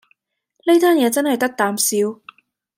[0.65, 1.95] 呢單嘢真係得啖笑